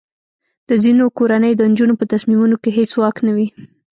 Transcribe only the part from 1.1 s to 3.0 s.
کورنیو د نجونو په تصمیمونو کې هیڅ